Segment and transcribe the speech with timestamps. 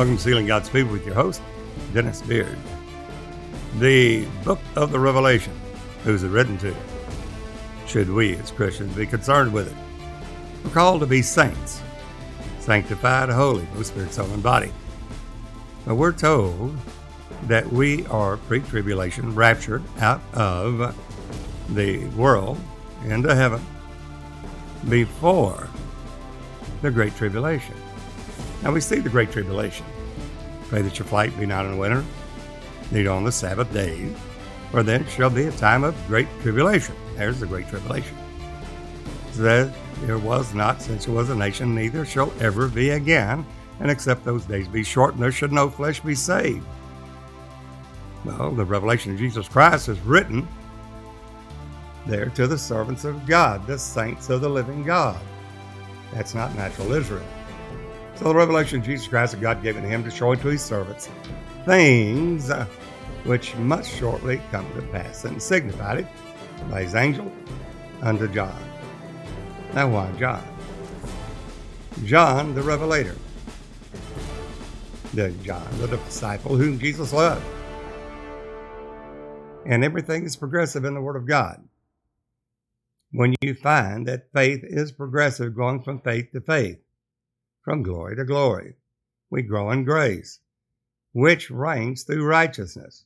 [0.00, 1.42] Welcome to Sealing God's People with your host,
[1.92, 2.56] Dennis Beard.
[3.80, 5.52] The book of the Revelation.
[6.04, 6.74] Who's it written to?
[7.86, 9.76] Should we as Christians be concerned with it?
[10.64, 11.82] We're called to be saints,
[12.60, 14.72] sanctified, holy, both spirit, soul, and body.
[15.84, 16.74] But we're told
[17.42, 20.96] that we are pre tribulation raptured out of
[21.68, 22.58] the world
[23.04, 23.62] into heaven
[24.88, 25.68] before
[26.80, 27.76] the Great Tribulation.
[28.62, 29.86] Now we see the Great Tribulation.
[30.70, 32.04] Pray that your flight be not in winter,
[32.92, 34.16] neither on the Sabbath days,
[34.70, 36.94] for then shall be a time of great tribulation.
[37.16, 38.16] There's the Great Tribulation.
[39.32, 43.44] That there was not since there was a nation, neither shall ever be again,
[43.80, 46.64] and except those days be shortened, there should no flesh be saved.
[48.24, 50.46] Well, the revelation of Jesus Christ is written
[52.06, 55.20] there to the servants of God, the saints of the living God.
[56.12, 57.26] That's not natural Israel.
[58.20, 61.08] So the revelation of Jesus Christ that God given him to show to his servants
[61.64, 62.66] things uh,
[63.24, 66.06] which must shortly come to pass, and signified it
[66.70, 67.32] by his angel
[68.02, 68.62] unto John.
[69.72, 70.44] Now why John?
[72.04, 73.16] John the Revelator.
[75.14, 77.46] The John, the disciple whom Jesus loved.
[79.64, 81.66] And everything is progressive in the Word of God.
[83.12, 86.80] When you find that faith is progressive, going from faith to faith,
[87.62, 88.76] from glory to glory,
[89.30, 90.40] we grow in grace,
[91.12, 93.04] which reigns through righteousness.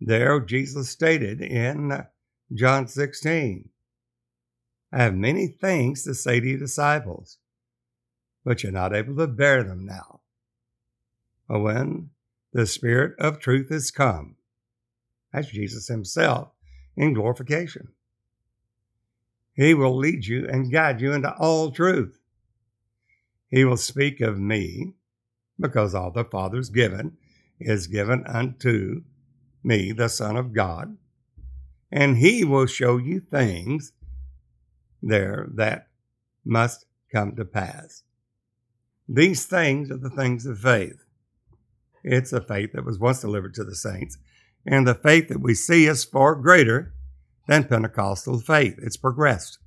[0.00, 2.06] There, Jesus stated in
[2.52, 3.68] John 16,
[4.92, 7.38] I have many things to say to you disciples,
[8.44, 10.20] but you're not able to bear them now.
[11.48, 12.10] But when
[12.52, 14.36] the Spirit of truth is come,
[15.32, 16.50] that's Jesus Himself
[16.96, 17.88] in glorification.
[19.54, 22.18] He will lead you and guide you into all truth.
[23.54, 24.94] He will speak of me,
[25.60, 27.18] because all the Father's given
[27.60, 29.04] is given unto
[29.62, 30.96] me, the Son of God.
[31.92, 33.92] And He will show you things
[35.00, 35.86] there that
[36.44, 38.02] must come to pass.
[39.08, 41.04] These things are the things of faith.
[42.02, 44.18] It's a faith that was once delivered to the saints,
[44.66, 46.92] and the faith that we see is far greater
[47.46, 48.80] than Pentecostal faith.
[48.82, 49.60] It's progressed.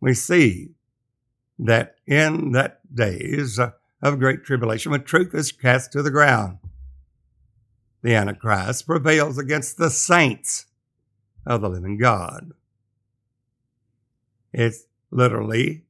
[0.00, 0.70] We see
[1.58, 3.72] that in that days uh,
[4.02, 6.58] of great tribulation, when truth is cast to the ground,
[8.02, 10.66] the Antichrist prevails against the saints
[11.46, 12.52] of the living God.
[14.52, 15.84] It's literally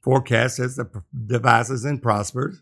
[0.00, 2.60] forecast as the devices and prospers.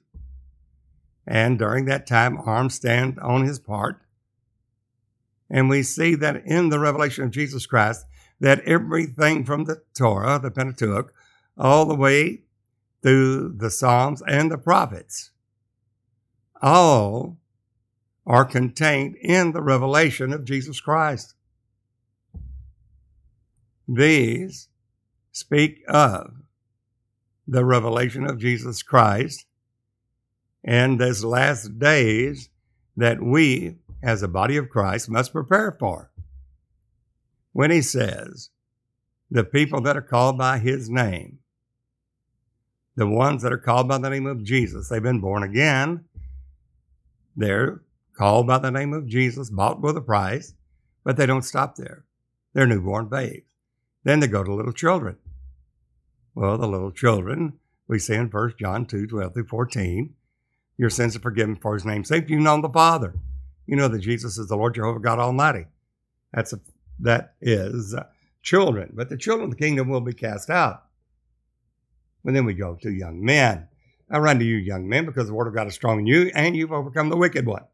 [1.26, 4.00] And during that time, arms stand on his part.
[5.48, 8.06] And we see that in the revelation of Jesus Christ,
[8.41, 11.12] that everything from the Torah, the Pentateuch,
[11.58, 12.42] all the way
[13.02, 15.30] through the Psalms and the prophets,
[16.60, 17.38] all
[18.26, 21.34] are contained in the revelation of Jesus Christ.
[23.88, 24.68] These
[25.32, 26.34] speak of
[27.48, 29.44] the revelation of Jesus Christ
[30.64, 32.48] and these last days
[32.96, 36.12] that we, as a body of Christ, must prepare for.
[37.52, 38.50] When he says,
[39.30, 41.38] the people that are called by his name,
[42.97, 46.04] the ones that are called by the name of Jesus, they've been born again.
[47.36, 47.82] They're
[48.16, 50.54] called by the name of Jesus, bought with a price,
[51.04, 52.04] but they don't stop there.
[52.53, 53.47] They're newborn babes.
[54.04, 55.16] Then they go to little children.
[56.34, 57.54] Well, the little children,
[57.86, 60.14] we see in 1 John 2 12 through 14,
[60.76, 62.28] your sins are forgiven for his name's sake.
[62.28, 63.14] You know the Father.
[63.66, 65.66] You know that Jesus is the Lord Jehovah God Almighty.
[66.32, 66.60] That's a,
[67.00, 68.04] that is uh,
[68.42, 68.92] children.
[68.94, 70.84] But the children of the kingdom will be cast out.
[72.25, 73.69] And then we go to young men.
[74.10, 76.31] I run to you, young men, because the word of God is strong in you,
[76.34, 77.65] and you've overcome the wicked one.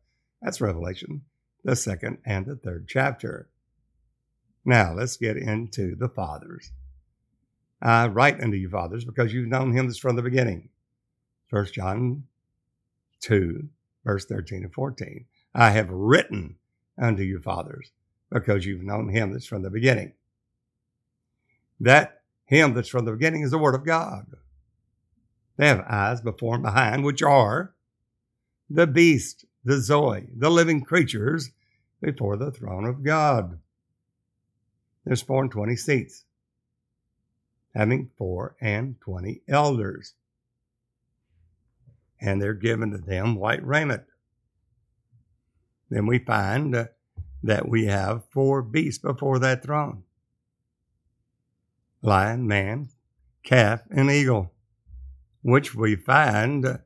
[0.40, 1.22] That's Revelation,
[1.64, 3.48] the second and the third chapter.
[4.64, 6.70] Now let's get into the fathers.
[7.82, 10.68] I write unto you, fathers, because you've known him that's from the beginning.
[11.48, 12.24] First John
[13.20, 13.68] 2,
[14.04, 15.24] verse 13 and 14.
[15.54, 16.56] I have written
[17.00, 17.90] unto you, fathers,
[18.30, 20.12] because you've known him that's from the beginning.
[21.80, 22.17] That
[22.48, 24.26] him that's from the beginning is the Word of God.
[25.58, 27.74] They have eyes before and behind, which are
[28.70, 31.50] the beast, the Zoe, the living creatures
[32.00, 33.58] before the throne of God.
[35.04, 36.24] There's four and twenty seats,
[37.74, 40.14] having four and twenty elders.
[42.20, 44.04] And they're given to them white raiment.
[45.90, 46.88] Then we find
[47.42, 50.04] that we have four beasts before that throne
[52.02, 52.88] lion, man,
[53.42, 54.52] calf, and eagle,
[55.42, 56.80] which we find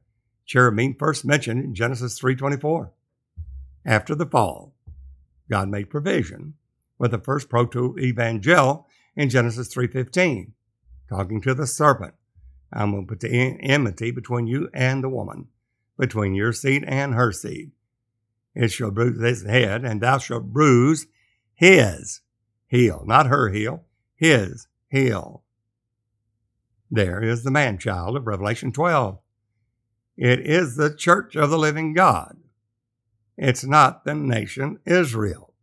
[0.45, 2.93] cherubim first mentioned in Genesis 3:24.
[3.85, 4.75] After the fall,
[5.51, 6.55] God made provision
[6.99, 8.87] with the first proto-evangel
[9.17, 10.53] in Genesis 3:15,
[11.09, 12.15] talking to the serpent.
[12.73, 15.49] I'm going to put the enmity between you and the woman,
[15.99, 17.73] between your seed and her seed.
[18.55, 21.07] It shall bruise his head, and thou shalt bruise
[21.55, 22.21] his
[22.67, 23.85] heel, not her heel,
[24.15, 25.43] his heel.
[26.91, 29.19] There is the man child of Revelation 12.
[30.19, 32.37] It is the church of the living God.
[33.39, 35.55] It's not the nation Israel.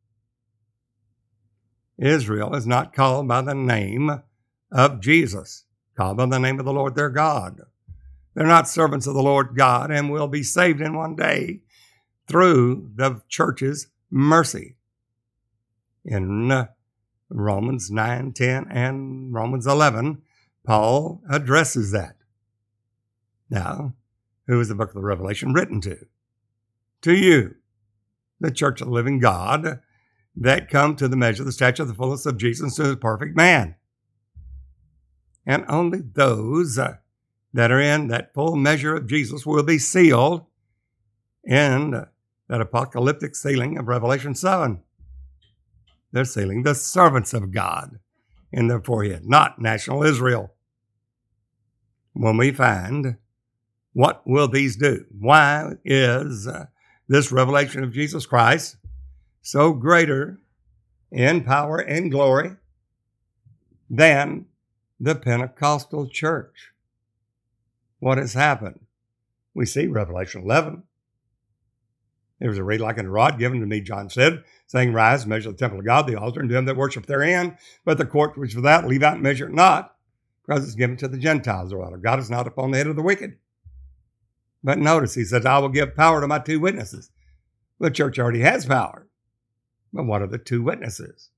[2.00, 4.24] Israel is not called by the name
[4.72, 5.66] of Jesus,
[5.96, 7.62] called by the name of the Lord their God.
[8.34, 11.62] They're not servants of the Lord God and will be saved in one day
[12.28, 14.78] through the church's mercy.
[16.04, 16.68] In
[17.30, 20.22] Romans 9, 10, and Romans 11,
[20.66, 22.16] Paul addresses that.
[23.50, 23.94] Now,
[24.48, 26.08] who is the book of the Revelation written to?
[27.04, 27.56] To you,
[28.40, 29.80] the church of the living God,
[30.36, 33.36] that come to the measure, the stature, of the fullness of Jesus, to the perfect
[33.36, 33.76] man.
[35.46, 36.98] And only those uh,
[37.54, 40.46] that are in that full measure of Jesus will be sealed
[41.44, 42.06] in
[42.48, 44.82] that apocalyptic sealing of Revelation 7.
[46.12, 48.00] They're sealing the servants of God
[48.52, 50.54] in their forehead, not national Israel.
[52.14, 53.18] When we find
[53.94, 55.06] what will these do?
[55.18, 56.66] Why is uh,
[57.08, 58.78] this revelation of Jesus Christ
[59.42, 60.40] so greater
[61.12, 62.56] in power and glory
[63.90, 64.46] than
[65.00, 66.72] the Pentecostal church?
[68.00, 68.80] What has happened?
[69.54, 70.84] We see Revelation 11
[72.40, 75.52] there was a reed like a rod given to me, John said, saying, Rise, measure
[75.52, 77.58] the temple of God, the altar, and them that worship therein.
[77.84, 79.96] But the court which for that, leave out and measure it not,
[80.46, 81.72] because it's given to the Gentiles.
[81.72, 83.38] The God is not upon the head of the wicked.
[84.64, 87.12] But notice, he says, I will give power to my two witnesses.
[87.80, 89.08] The church already has power.
[89.92, 91.30] But what are the two witnesses?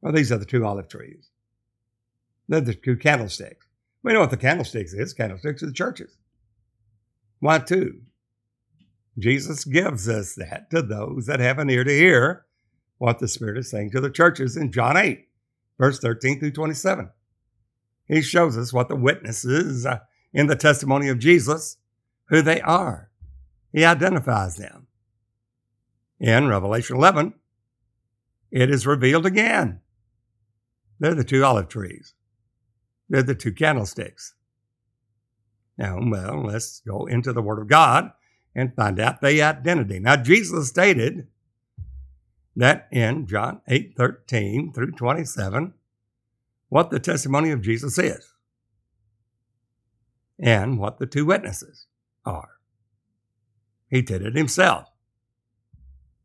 [0.00, 1.30] Well, these are the two olive trees.
[2.48, 3.66] They're the two candlesticks.
[4.02, 5.12] We know what the candlesticks is.
[5.14, 6.16] Candlesticks are the churches.
[7.40, 8.02] Why two?
[9.18, 12.44] Jesus gives us that to those that have an ear to hear
[12.98, 15.26] what the Spirit is saying to the churches in John 8,
[15.78, 17.10] verse 13 through 27.
[18.06, 20.00] He shows us what the witnesses uh,
[20.32, 21.78] in the testimony of Jesus,
[22.28, 23.10] who they are.
[23.72, 24.86] He identifies them.
[26.18, 27.34] In Revelation 11,
[28.50, 29.80] it is revealed again.
[30.98, 32.14] They're the two olive trees.
[33.08, 34.34] They're the two candlesticks.
[35.76, 38.12] Now, well, let's go into the Word of God
[38.56, 40.00] and find out the identity.
[40.00, 41.28] Now, Jesus stated
[42.56, 45.74] that in John 8 13 through 27,
[46.70, 48.32] what the testimony of Jesus is
[50.38, 51.86] and what the two witnesses
[52.24, 52.48] are.
[53.88, 54.88] He did it himself.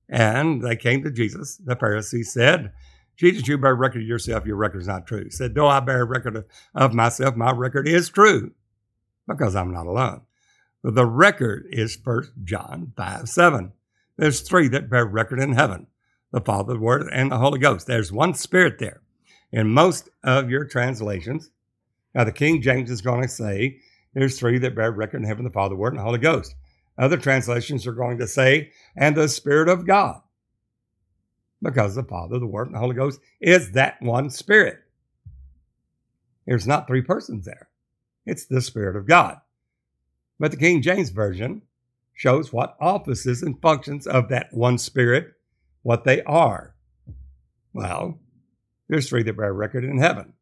[0.10, 1.58] And they came to Jesus.
[1.58, 2.72] The Pharisees said,
[3.18, 5.26] Jesus, you bear record of yourself, your record is not true.
[5.26, 8.52] He said, Though I bear record of myself, my record is true
[9.28, 10.22] because I'm not alone.
[10.84, 13.72] The record is 1 John 5 7.
[14.18, 15.88] There's three that bear record in heaven
[16.32, 17.88] the Father, the Word, and the Holy Ghost.
[17.88, 19.02] There's one Spirit there.
[19.52, 21.52] In most of your translations,
[22.16, 23.80] now the King James is going to say
[24.14, 26.56] there's three that bear record in heaven the Father, the Word, and the Holy Ghost.
[26.98, 30.22] Other translations are going to say, and the Spirit of God.
[31.62, 34.80] Because the Father, the Word, and the Holy Ghost is that one Spirit.
[36.46, 37.70] There's not three persons there,
[38.26, 39.38] it's the Spirit of God.
[40.42, 41.62] But the King James Version
[42.16, 45.36] shows what offices and functions of that one Spirit,
[45.84, 46.74] what they are.
[47.74, 48.18] Well,
[48.90, 50.34] there's three that bear record in heaven.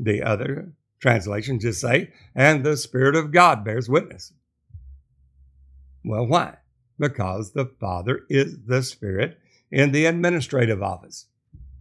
[0.00, 4.32] The other translations just say, and the Spirit of God bears witness.
[6.04, 6.56] Well, why?
[6.98, 9.38] Because the Father is the Spirit
[9.70, 11.26] in the administrative office.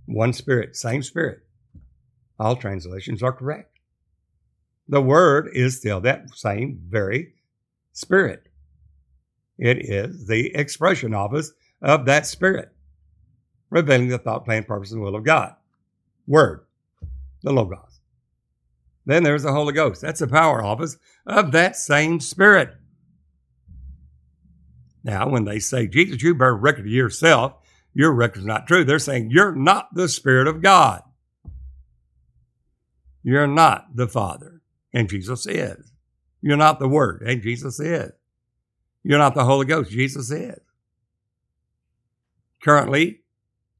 [0.05, 1.39] One Spirit, same Spirit.
[2.39, 3.74] All translations are correct
[4.87, 7.33] the Word is still that same very
[7.93, 8.47] Spirit.
[9.57, 12.69] It is the expression office of that Spirit,
[13.69, 15.55] revealing the thought, plan, purpose, and will of God.
[16.27, 16.65] Word,
[17.41, 17.99] the Logos.
[19.05, 20.01] Then there's the Holy Ghost.
[20.01, 22.75] That's the power office of that same Spirit.
[25.03, 27.53] Now, when they say, Jesus, you bear record of yourself,
[27.93, 31.03] your record's not true, they're saying, You're not the Spirit of God.
[33.23, 34.54] You're not the Father
[34.95, 35.91] and Jesus is.
[36.41, 38.11] You're not the Word, and Jesus is.
[39.03, 40.59] You're not the Holy Ghost, Jesus is.
[42.63, 43.19] Currently,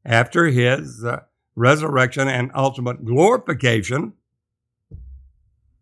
[0.03, 1.21] after his uh,
[1.55, 4.13] resurrection and ultimate glorification,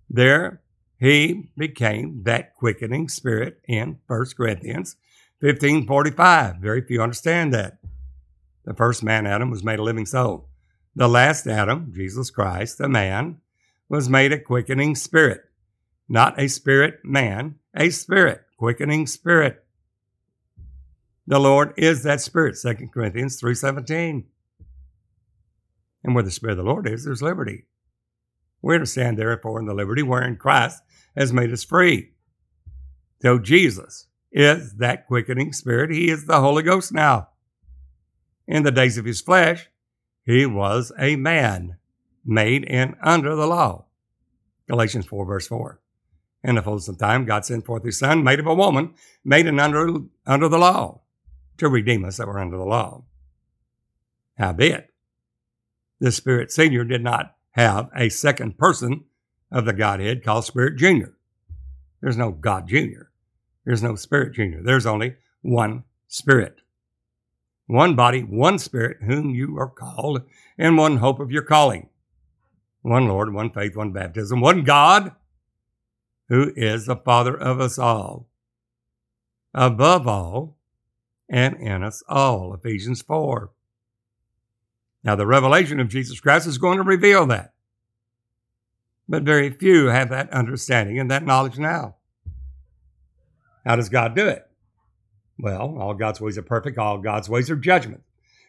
[0.10, 0.62] there
[1.00, 4.96] he became that quickening spirit in 1 Corinthians
[5.42, 6.60] 15:45.
[6.62, 7.80] Very few understand that.
[8.66, 10.48] The first man, Adam, was made a living soul.
[10.96, 13.42] The last Adam, Jesus Christ, the man,
[13.90, 15.42] was made a quickening spirit.
[16.10, 19.64] Not a spirit man, a spirit, quickening spirit.
[21.26, 24.26] The Lord is that spirit, 2 Corinthians 3.17.
[26.04, 27.66] And where the spirit of the Lord is, there's liberty.
[28.62, 30.82] We understand, therefore, in the liberty wherein Christ
[31.16, 32.12] has made us free.
[33.22, 35.92] So Jesus is that quickening spirit.
[35.92, 37.30] He is the Holy Ghost now.
[38.48, 39.70] In the days of his flesh,
[40.26, 41.78] he was a man
[42.26, 43.86] made in under the law.
[44.68, 45.80] Galatians 4, verse 4.
[46.44, 49.46] In the fullness of time, God sent forth his son, made of a woman, made
[49.46, 51.02] in under, under the law,
[51.58, 53.04] to redeem us that were under the law.
[54.38, 54.90] Howbeit,
[56.00, 59.06] the Spirit Senior did not have a second person
[59.52, 61.14] of the Godhead called Spirit Junior.
[62.02, 63.12] There's no God Junior.
[63.64, 64.62] There's no Spirit Junior.
[64.62, 66.58] There's only one Spirit.
[67.68, 70.24] One body, one Spirit, whom you are called,
[70.58, 71.88] and one hope of your calling.
[72.84, 75.14] One Lord, one faith, one baptism, one God,
[76.28, 78.28] who is the Father of us all,
[79.54, 80.58] above all,
[81.30, 82.54] and in us all.
[82.54, 83.50] Ephesians 4.
[85.04, 87.54] Now, the revelation of Jesus Christ is going to reveal that.
[89.08, 91.96] But very few have that understanding and that knowledge now.
[93.66, 94.46] How does God do it?
[95.40, 98.04] Well, all God's ways are perfect, all God's ways are judgment.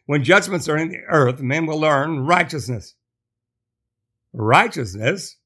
[0.07, 2.95] When judgments are in the earth, men will learn righteousness.
[4.35, 5.37] Righteousness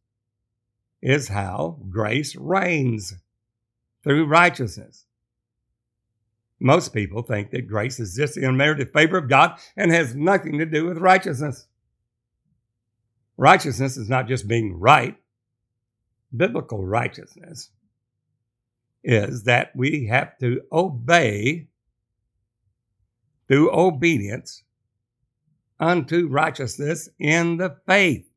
[1.02, 3.14] is how grace reigns
[4.02, 5.04] through righteousness.
[6.59, 10.59] Most people think that grace is just the unmerited favor of God and has nothing
[10.59, 11.66] to do with righteousness.
[13.37, 15.16] Righteousness is not just being right.
[16.35, 17.71] Biblical righteousness
[19.04, 21.68] is that we have to obey
[23.47, 24.64] through obedience
[25.78, 28.27] unto righteousness in the faith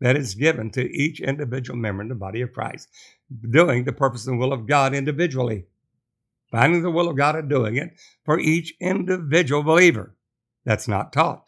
[0.00, 2.88] that is given to each individual member in the body of Christ,
[3.50, 5.64] doing the purpose and will of God individually
[6.50, 10.14] finding the will of God and doing it for each individual believer.
[10.64, 11.44] That's not taught.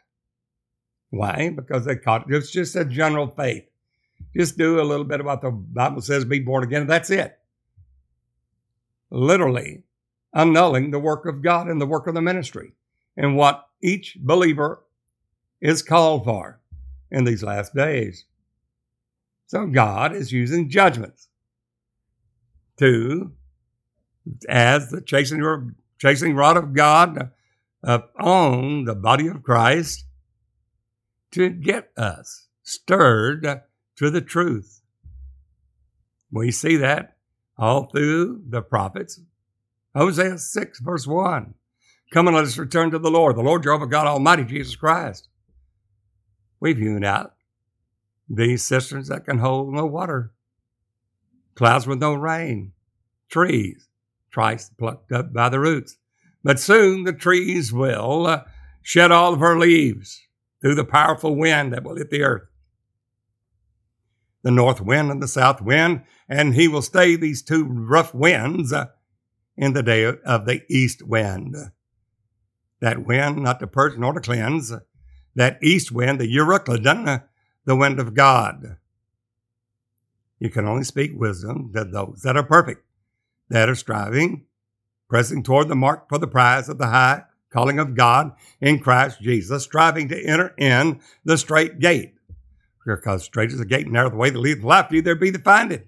[1.10, 1.50] Why?
[1.50, 3.64] Because they taught it's just a general faith.
[4.36, 6.86] Just do a little bit what the Bible says, be born again.
[6.86, 7.36] That's it.
[9.10, 9.82] Literally
[10.32, 12.72] annulling the work of God and the work of the ministry
[13.16, 14.84] and what each believer
[15.60, 16.60] is called for
[17.10, 18.24] in these last days.
[19.50, 21.26] So God is using judgments
[22.78, 23.32] to
[24.48, 25.42] as the chasing,
[26.36, 27.32] rod of God
[27.82, 30.04] upon the body of Christ
[31.32, 33.44] to get us stirred
[33.96, 34.82] to the truth.
[36.30, 37.16] We see that
[37.58, 39.20] all through the prophets.
[39.96, 41.54] Hosea 6, verse 1.
[42.12, 45.28] Come and let us return to the Lord, the Lord Jehovah God Almighty, Jesus Christ.
[46.60, 47.34] We've hewn out
[48.30, 50.32] these cisterns that can hold no water,
[51.56, 52.72] clouds with no rain,
[53.28, 53.88] trees
[54.32, 55.96] Christ plucked up by the roots.
[56.42, 58.44] But soon the trees will uh,
[58.82, 60.20] shed all of her leaves
[60.62, 62.48] through the powerful wind that will hit the earth.
[64.42, 68.72] The north wind and the south wind, and he will stay these two rough winds
[68.72, 68.86] uh,
[69.56, 71.56] in the day of the east wind.
[72.80, 74.72] That wind, not to purge nor to cleanse,
[75.34, 77.18] that east wind, the Euroclydon, uh,
[77.70, 78.78] the wind of God.
[80.40, 82.84] You can only speak wisdom to those that are perfect
[83.48, 84.46] that are striving,
[85.08, 89.20] pressing toward the mark for the prize of the high calling of God in Christ
[89.20, 92.14] Jesus, striving to enter in the straight gate.
[92.84, 95.30] Because straight is the gate, and narrow the way that leads to life, there be
[95.30, 95.86] to find it.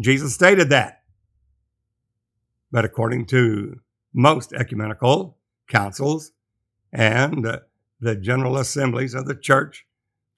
[0.00, 1.04] Jesus stated that.
[2.72, 3.78] But according to
[4.12, 6.32] most ecumenical councils
[6.92, 7.60] and
[8.00, 9.86] the general assemblies of the church,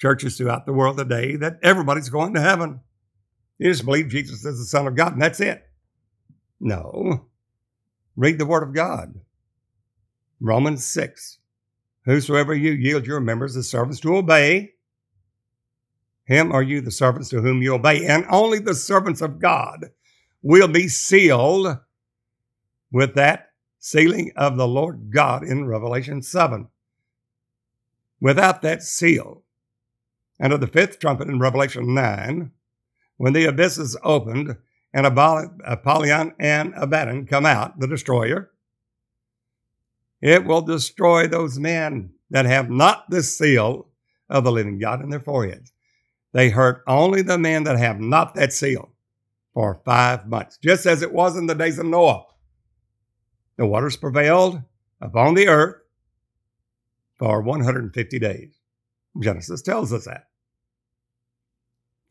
[0.04, 2.78] churches throughout the world today, that everybody's going to heaven.
[3.56, 5.66] You just believe Jesus is the Son of God, and that's it.
[6.60, 7.24] No.
[8.14, 9.14] Read the Word of God.
[10.40, 11.38] Romans 6.
[12.04, 14.72] Whosoever you yield your members as servants to obey,
[16.26, 19.86] him are you the servants to whom you obey, and only the servants of God
[20.42, 21.78] will be sealed
[22.92, 26.68] with that sealing of the Lord God in Revelation 7.
[28.20, 29.43] Without that seal,
[30.44, 32.50] and of the fifth trumpet in Revelation 9,
[33.16, 34.54] when the abyss is opened,
[34.92, 38.50] and Apollyon and Abaddon come out, the destroyer,
[40.20, 43.88] it will destroy those men that have not the seal
[44.28, 45.72] of the living God in their foreheads.
[46.32, 48.92] They hurt only the men that have not that seal
[49.54, 52.26] for five months, just as it was in the days of Noah.
[53.56, 54.60] The waters prevailed
[55.00, 55.76] upon the earth
[57.14, 58.50] for 150 days.
[59.18, 60.26] Genesis tells us that.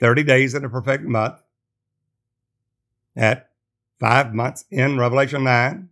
[0.04, 1.42] 30 days in a perfect month.
[3.16, 3.52] At
[4.02, 5.88] five months in Revelation 9,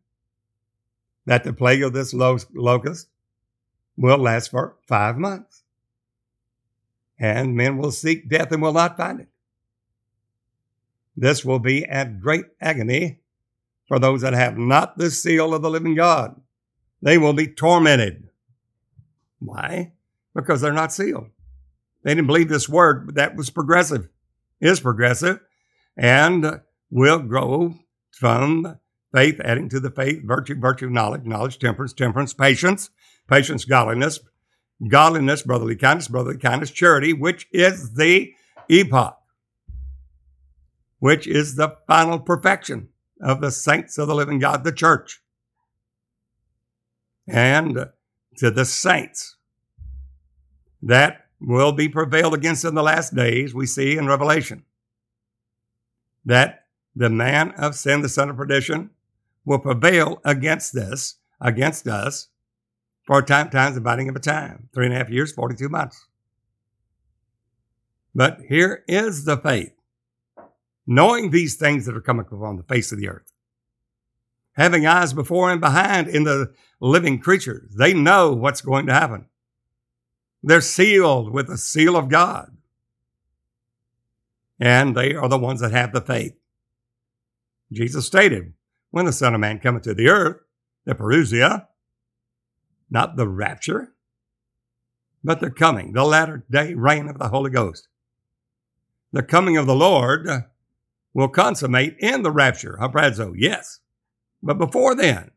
[1.27, 3.08] that the plague of this locust
[3.96, 5.63] will last for five months.
[7.18, 9.30] And men will seek death and will not find it.
[11.15, 13.22] This will be at great agony
[13.88, 16.36] for those that have not the seal of the living God.
[17.01, 18.27] They will be tormented.
[19.39, 19.94] Why?
[20.36, 21.30] Because they're not sealed.
[22.03, 24.10] They didn't believe this word, but that was progressive,
[24.60, 25.39] is progressive,
[25.96, 27.75] and will grow
[28.12, 28.79] from
[29.13, 32.89] faith, adding to the faith, virtue, virtue, knowledge, knowledge, temperance, temperance, patience,
[33.27, 34.20] patience, godliness,
[34.88, 38.34] godliness, brotherly kindness, brotherly kindness, charity, which is the
[38.70, 39.17] epoch,
[41.00, 42.89] which is the final perfection
[43.22, 45.22] of the saints of the living God, the church.
[47.27, 47.88] And
[48.38, 49.38] to the saints
[50.81, 54.63] that will be prevailed against in the last days, we see in Revelation
[56.24, 58.91] that the man of sin, the son of perdition,
[59.43, 62.27] will prevail against this, against us,
[63.05, 64.69] for a time, times dividing of a time.
[64.74, 66.07] Three and a half years, 42 months.
[68.13, 69.74] But here is the faith.
[70.86, 73.31] Knowing these things that are coming upon the face of the earth.
[74.53, 77.74] Having eyes before and behind in the living creatures.
[77.75, 79.25] They know what's going to happen.
[80.43, 82.55] They're sealed with the seal of God.
[84.60, 86.33] And they are the ones that have the faith.
[87.71, 88.53] Jesus stated,
[88.91, 90.38] when the Son of Man cometh to the earth,
[90.86, 91.67] the parousia,
[92.89, 93.93] not the rapture,
[95.24, 97.88] but the coming, the latter day rain of the Holy Ghost.
[99.12, 100.27] The coming of the Lord
[101.13, 103.80] will consummate in the rapture, harpazo, yes.
[104.43, 105.32] But before then,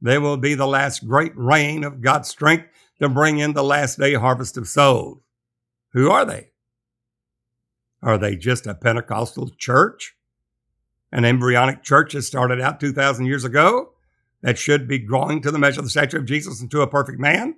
[0.00, 2.66] there will be the last great reign of God's strength
[3.00, 5.20] to bring in the last day harvest of souls.
[5.92, 6.50] Who are they?
[8.02, 10.16] Are they just a Pentecostal church?
[11.10, 13.92] An embryonic church that started out 2,000 years ago
[14.42, 17.18] that should be growing to the measure of the stature of Jesus into a perfect
[17.18, 17.56] man?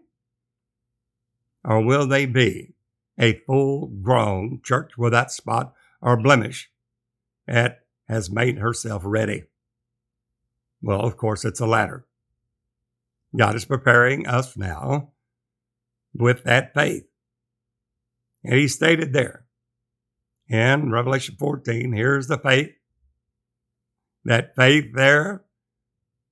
[1.65, 2.75] Or will they be
[3.19, 6.71] a full grown church without spot or blemish
[7.47, 9.45] that has made herself ready?
[10.81, 12.07] Well, of course, it's the latter.
[13.37, 15.11] God is preparing us now
[16.15, 17.05] with that faith.
[18.45, 19.45] And he stated there
[20.49, 22.73] in Revelation 14 here's the faith.
[24.25, 25.45] That faith there,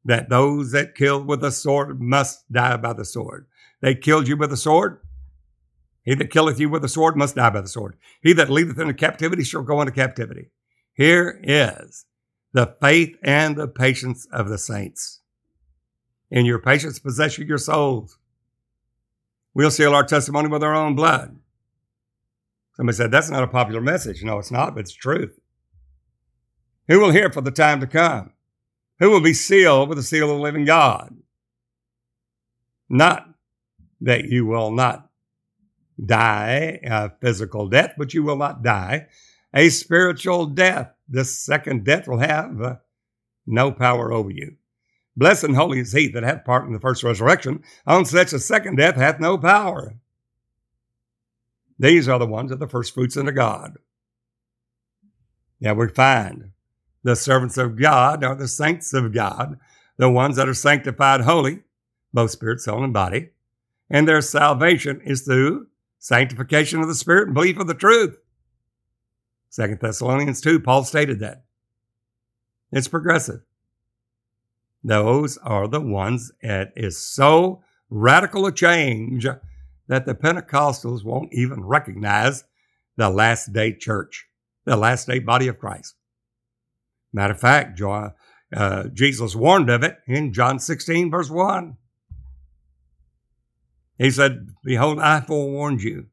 [0.05, 3.47] that those that killed with the sword must die by the sword.
[3.81, 5.01] They killed you with the sword.
[6.03, 7.97] He that killeth you with the sword must die by the sword.
[8.23, 10.51] He that leadeth into captivity shall go into captivity.
[10.95, 12.07] Here is
[12.53, 15.21] the faith and the patience of the saints.
[16.31, 18.18] In your patience, possess your souls.
[19.55, 21.37] We'll seal our testimony with our own blood.
[22.77, 24.23] Somebody said, That's not a popular message.
[24.23, 25.39] No, it's not, but it's truth.
[26.89, 28.33] Who will hear for the time to come?
[29.01, 31.17] Who will be sealed with the seal of the living God?
[32.89, 33.29] Not
[34.01, 35.11] that you will not
[36.05, 39.09] die a physical death, but you will not die
[39.55, 40.93] a spiritual death.
[41.09, 42.77] This second death will have uh,
[43.47, 44.57] no power over you.
[45.19, 47.65] Blessed and holy is he that hath part in the first resurrection.
[47.89, 49.97] On such a second death hath no power.
[51.77, 53.79] These are the ones of the first fruits unto God.
[55.61, 56.53] Now we find
[57.03, 59.59] the servants of God are the saints of God,
[59.97, 61.65] the ones that are sanctified holy,
[62.13, 63.31] both spirit, soul, and body.
[63.91, 65.67] And their salvation is through
[65.99, 68.17] sanctification of the spirit and belief of the truth.
[69.51, 71.43] Second Thessalonians 2, Paul stated that.
[72.71, 73.41] It's progressive.
[74.83, 79.27] Those are the ones that is so radical a change
[79.89, 82.45] that the Pentecostals won't even recognize
[82.97, 84.27] the last day church,
[84.65, 85.95] the last day body of Christ.
[87.13, 91.77] Matter of fact, uh, Jesus warned of it in John 16, verse 1.
[93.99, 96.07] He said, Behold, I forewarned you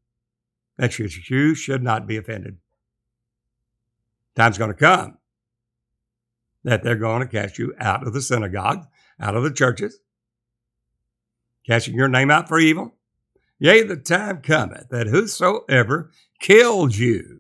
[0.78, 2.58] that you should not be offended.
[4.36, 5.18] Time's going to come
[6.66, 8.86] that they're going to cast you out of the synagogue,
[9.20, 10.00] out of the churches,
[11.66, 12.96] casting your name out for evil.
[13.60, 17.40] Yea, the time cometh that whosoever killed you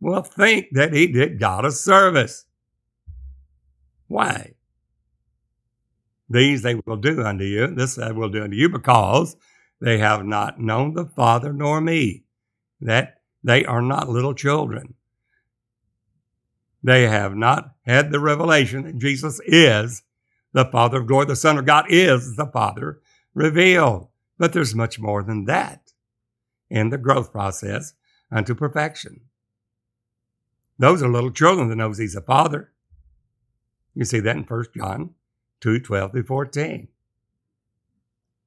[0.00, 2.46] will think that he did God a service.
[4.08, 4.54] Why?
[6.28, 9.36] These they will do unto you, this I will do unto you, because
[9.80, 12.24] they have not known the Father nor me.
[12.80, 14.94] That They are not little children.
[16.82, 20.02] They have not had the revelation that Jesus is
[20.52, 21.26] the Father of glory.
[21.26, 23.00] The Son of God is the Father
[23.34, 24.08] revealed.
[24.38, 25.92] But there's much more than that
[26.70, 27.92] in the growth process
[28.32, 29.22] unto perfection.
[30.78, 32.72] Those are little children that knows he's a father.
[33.94, 35.10] You see that in 1 John
[35.60, 36.88] 2, 12 through 14.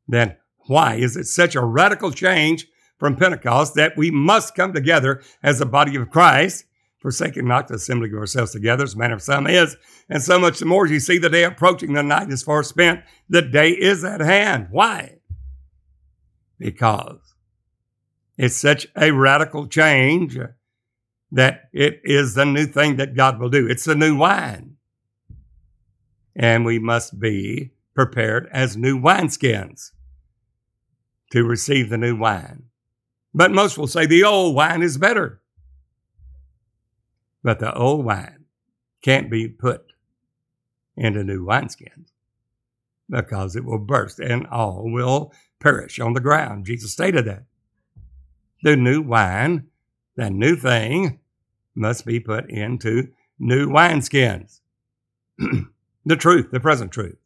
[0.08, 2.68] Then why is it such a radical change
[2.98, 6.66] from Pentecost that we must come together as the body of Christ,
[7.04, 9.76] forsaking not the assembly of ourselves together, as manner of some is,
[10.10, 12.64] and so much the more as you see the day approaching, the night is far
[12.64, 14.70] spent, the day is at hand.
[14.72, 15.18] Why?
[16.58, 17.20] Because
[18.38, 20.40] it's such a radical change
[21.32, 23.68] that it is the new thing that God will do.
[23.68, 24.78] It's the new wine.
[26.36, 29.92] And we must be prepared as new wineskins
[31.32, 32.64] to receive the new wine.
[33.34, 35.42] But most will say the old wine is better.
[37.44, 38.46] But the old wine
[39.02, 39.94] can't be put
[40.96, 42.12] into new wineskins
[43.10, 46.66] because it will burst and all will perish on the ground.
[46.66, 47.44] Jesus stated that.
[48.64, 49.68] The new wine,
[50.16, 51.20] the new thing,
[51.76, 54.62] must be put into new wineskins.
[56.06, 57.18] the truth, the present truth,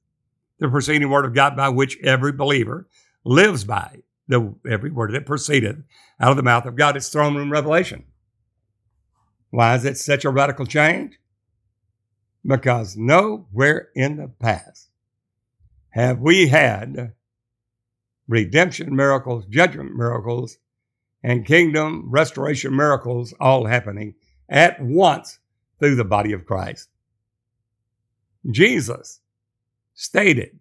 [0.59, 2.87] the preceding word of God by which every believer
[3.23, 5.83] lives by, the every word that proceeded
[6.19, 6.97] out of the mouth of God.
[6.97, 8.05] It's throne room revelation.
[9.49, 11.19] Why is it such a radical change?
[12.45, 14.89] Because nowhere in the past
[15.89, 17.13] have we had
[18.27, 20.57] redemption miracles, judgment miracles,
[21.23, 24.15] and kingdom restoration miracles all happening
[24.49, 25.39] at once
[25.79, 26.89] through the body of Christ.
[28.49, 29.19] Jesus
[29.93, 30.59] stated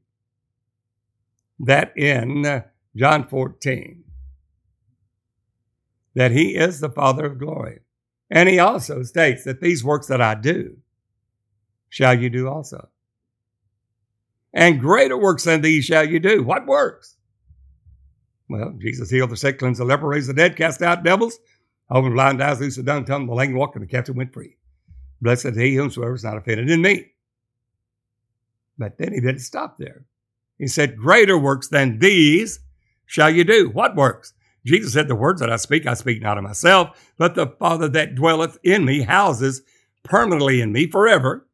[1.59, 2.65] that in
[2.97, 4.05] John 14
[6.15, 7.81] that he is the Father of glory.
[8.31, 10.79] And he also states that these works that I do
[11.89, 12.89] shall you do also.
[14.53, 16.43] And greater works than these shall you do.
[16.43, 17.17] What works?
[18.49, 21.39] Well, Jesus healed the sick, cleansed the leper, raised the dead, cast out devils,
[21.91, 24.57] opened blind eyes, loosed the dumb tongue, the lame walked, and the captive went free.
[25.21, 27.13] Blessed he whomsoever is not offended in me.
[28.79, 30.05] But then he didn't stop there.
[30.59, 32.61] He said, Greater works than these
[33.05, 33.71] shall you do.
[33.71, 34.33] What works?
[34.67, 37.89] Jesus said, The words that I speak, I speak not of myself, but the Father
[37.89, 39.63] that dwelleth in me houses
[40.03, 41.47] permanently in me forever.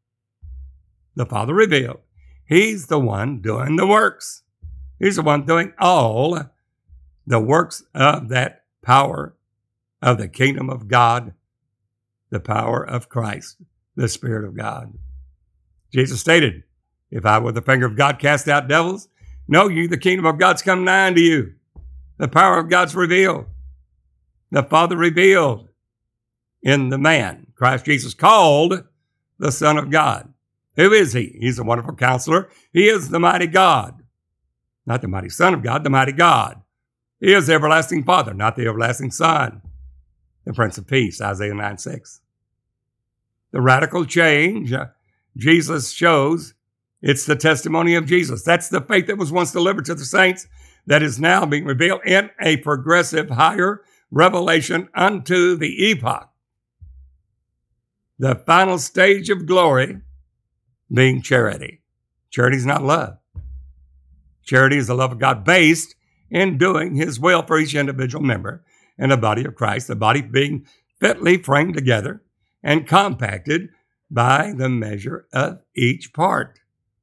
[1.15, 2.01] The Father revealed.
[2.45, 4.43] He's the one doing the works.
[4.99, 6.39] He's the one doing all
[7.27, 9.37] the works of that power
[10.01, 11.35] of the kingdom of God,
[12.31, 13.59] the power of Christ,
[13.95, 14.95] the Spirit of God.
[15.93, 16.63] Jesus stated,
[17.11, 19.09] If I with the finger of God cast out devils,
[19.47, 21.55] know you the kingdom of God's come nigh unto you.
[22.19, 23.47] The power of God's revealed.
[24.51, 25.69] The Father revealed
[26.63, 28.85] in the man, Christ Jesus called
[29.39, 30.33] the Son of God.
[30.77, 31.37] Who is he?
[31.41, 32.49] He's a wonderful counselor.
[32.73, 34.03] He is the mighty God.
[34.87, 36.63] Not the mighty Son of God, the mighty God.
[37.21, 39.63] He is the everlasting Father, not the everlasting Son,
[40.45, 42.21] the Prince of Peace, Isaiah 9 6.
[43.53, 44.87] The radical change uh,
[45.37, 46.55] Jesus shows,
[47.01, 48.43] it's the testimony of Jesus.
[48.43, 50.47] That's the faith that was once delivered to the saints
[50.87, 56.29] that is now being revealed in a progressive higher revelation unto the epoch.
[58.19, 60.01] The final stage of glory
[60.93, 61.81] being charity.
[62.31, 63.19] Charity is not love.
[64.45, 65.95] Charity is the love of God based
[66.31, 68.65] in doing his will for each individual member
[68.99, 70.67] in the body of Christ, the body being
[71.01, 72.23] fitly framed together
[72.63, 73.69] and compacted
[74.11, 76.61] by the measure of each part,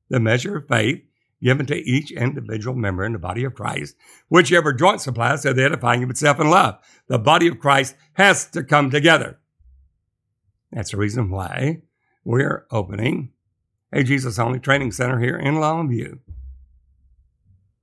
[0.09, 1.01] the measure of faith
[1.41, 3.95] given to each individual member in the body of Christ,
[4.27, 6.79] whichever joint supplies the edifying of itself in love.
[7.07, 9.39] The body of Christ has to come together.
[10.71, 11.81] That's the reason why
[12.23, 13.31] we're opening
[13.91, 16.19] a Jesus Only Training Center here in Longview.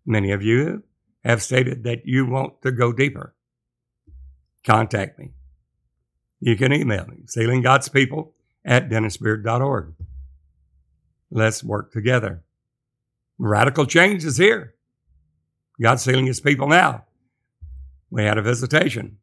[0.04, 0.84] Many of you
[1.24, 3.34] have stated that you want to go deeper,
[4.64, 5.32] contact me.
[6.38, 9.94] You can email me, sealing God's people at dennisbeard.org.
[11.30, 12.44] Let's work together.
[13.38, 14.74] Radical change is here.
[15.80, 17.04] God's sealing his people now.
[18.10, 19.18] We had a visitation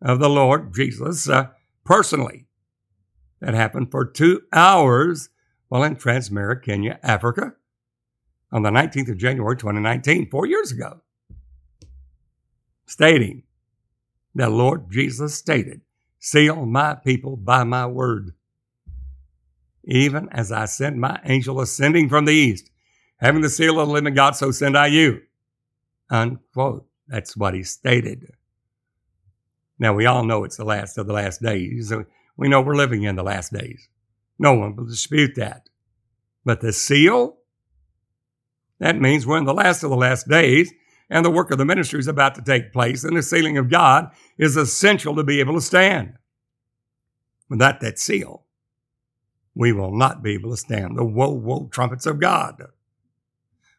[0.00, 1.48] of the Lord Jesus uh,
[1.84, 2.46] personally
[3.40, 5.30] that happened for two hours
[5.68, 7.54] while in Transmara, Kenya, Africa
[8.52, 11.00] on the 19th of January, 2019, four years ago
[12.86, 13.42] stating
[14.34, 15.80] that Lord Jesus stated,
[16.18, 18.34] Seal my people by my word.
[19.84, 22.70] Even as I sent my angel ascending from the east,
[23.18, 25.22] having the seal of the living God, so send I you.
[26.10, 26.86] Unquote.
[27.06, 28.32] That's what he stated.
[29.78, 31.92] Now, we all know it's the last of the last days.
[32.36, 33.88] We know we're living in the last days.
[34.38, 35.68] No one will dispute that.
[36.44, 37.38] But the seal,
[38.78, 40.72] that means we're in the last of the last days,
[41.10, 43.68] and the work of the ministry is about to take place, and the sealing of
[43.68, 46.14] God is essential to be able to stand.
[47.50, 48.46] Without that seal,
[49.54, 52.62] we will not be able to stand the woe, woe trumpets of God.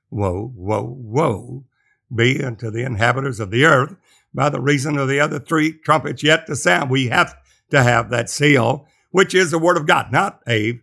[0.10, 1.66] Woe, woe, woe
[2.14, 3.96] be unto the inhabitants of the earth
[4.34, 6.90] by the reason of the other three trumpets yet to sound.
[6.90, 7.36] We have
[7.72, 10.80] to have that seal, which is the word of God, not a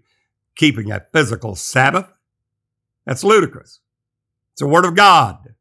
[0.56, 2.06] keeping a physical Sabbath.
[3.06, 3.80] That's ludicrous.
[4.52, 5.54] It's the word of God.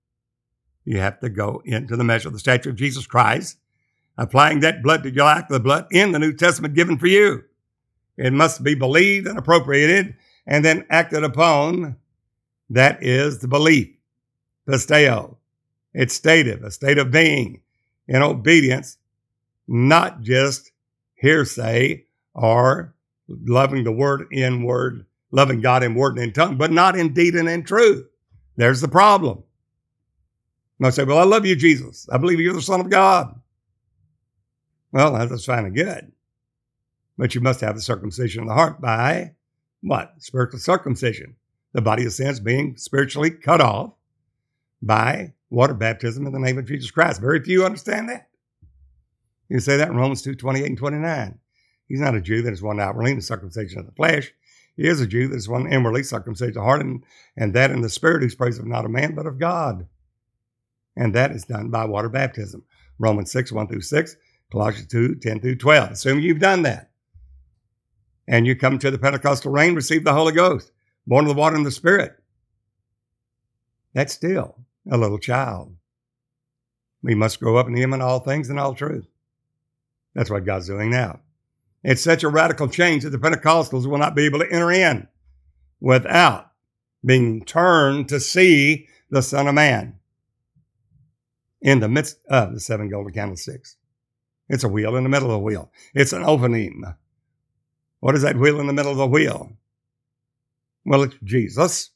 [0.83, 3.57] You have to go into the measure of the stature of Jesus Christ,
[4.17, 7.43] applying that blood to your of the blood in the New Testament given for you.
[8.17, 11.97] It must be believed and appropriated and then acted upon.
[12.71, 13.89] That is the belief,
[14.65, 15.35] pisteo.
[15.93, 17.59] It's stative, a state of being
[18.07, 18.97] in obedience,
[19.67, 20.71] not just
[21.15, 22.95] hearsay or
[23.27, 27.13] loving the word in word, loving God in word and in tongue, but not in
[27.13, 28.07] deed and in truth.
[28.55, 29.43] There's the problem.
[30.81, 32.07] I say, Well, I love you, Jesus.
[32.09, 33.37] I believe you're the Son of God.
[34.93, 36.11] Well, that's fine and good.
[37.17, 39.33] But you must have the circumcision of the heart by
[39.81, 40.13] what?
[40.19, 41.35] Spiritual circumcision.
[41.73, 43.93] The body of sins being spiritually cut off
[44.81, 47.21] by water baptism in the name of Jesus Christ.
[47.21, 48.29] Very few understand that.
[49.49, 51.39] You say that in Romans 2 28 and 29.
[51.87, 54.33] He's not a Jew that is one outwardly in the circumcision of the flesh.
[54.77, 57.03] He is a Jew that is one inwardly circumcised of the heart, and,
[57.35, 59.87] and that in the spirit whose praise of not of man, but of God.
[60.95, 62.63] And that is done by water baptism.
[62.97, 64.15] Romans 6, 1 through 6,
[64.51, 65.91] Colossians 2, 10 through 12.
[65.91, 66.91] Assume you've done that.
[68.27, 70.71] And you come to the Pentecostal rain, receive the Holy Ghost,
[71.05, 72.13] born of the water and the Spirit.
[73.93, 74.57] That's still
[74.89, 75.75] a little child.
[77.03, 79.07] We must grow up in Him in all things and all truth.
[80.13, 81.21] That's what God's doing now.
[81.83, 85.07] It's such a radical change that the Pentecostals will not be able to enter in
[85.79, 86.51] without
[87.03, 89.95] being turned to see the Son of Man
[91.61, 93.77] in the midst of the seven golden candlesticks.
[94.47, 95.71] It's a wheel in the middle of the wheel.
[95.93, 96.83] It's an opening.
[97.99, 99.53] What is that wheel in the middle of the wheel?
[100.85, 101.91] Well, it's Jesus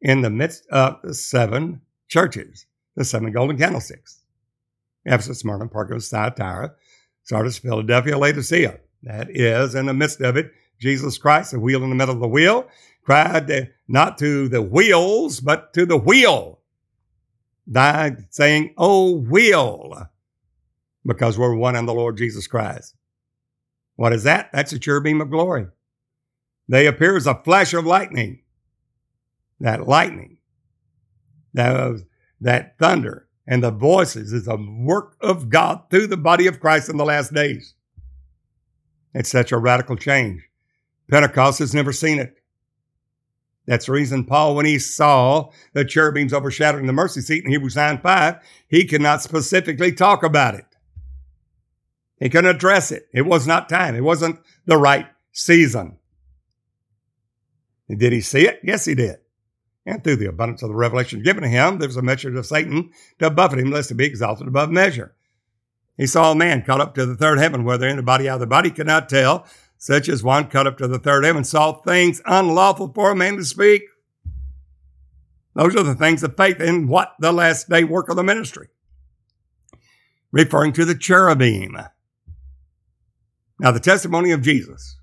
[0.00, 2.66] in the midst of the seven churches,
[2.96, 4.20] the seven golden candlesticks.
[5.04, 6.74] Ephesus, Smyrna, Pergamos, Thyatira,
[7.24, 8.78] Sardis, Philadelphia, Laodicea.
[9.02, 12.20] That is, in the midst of it, Jesus Christ, the wheel in the middle of
[12.20, 12.68] the wheel,
[13.04, 16.60] cried not to the wheels, but to the wheel.
[17.70, 20.08] Died saying, Oh, wheel,
[21.04, 22.94] because we're one in the Lord Jesus Christ.
[23.96, 24.50] What is that?
[24.52, 25.66] That's a cherubim of glory.
[26.68, 28.42] They appear as a flash of lightning.
[29.60, 30.38] That lightning,
[31.54, 31.98] that, uh,
[32.40, 36.88] that thunder, and the voices is a work of God through the body of Christ
[36.88, 37.74] in the last days.
[39.14, 40.42] It's such a radical change.
[41.08, 42.36] Pentecost has never seen it.
[43.66, 47.76] That's the reason Paul, when he saw the cherubims overshadowing the mercy seat in Hebrews
[47.76, 48.36] 9 5,
[48.68, 50.64] he could not specifically talk about it.
[52.18, 53.08] He couldn't address it.
[53.12, 53.94] It was not time.
[53.94, 55.98] It wasn't the right season.
[57.88, 58.60] Did he see it?
[58.62, 59.16] Yes, he did.
[59.84, 62.46] And through the abundance of the revelation given to him, there was a measure of
[62.46, 65.14] Satan to buffet him, lest he be exalted above measure.
[65.96, 68.34] He saw a man caught up to the third heaven, whether in the body out
[68.34, 71.44] of the body could not tell, such as one caught up to the third heaven,
[71.44, 73.82] saw things unlawful for a man to speak.
[75.54, 78.68] Those are the things of faith in what the last day work of the ministry.
[80.30, 81.76] Referring to the cherubim.
[83.58, 84.96] Now, the testimony of Jesus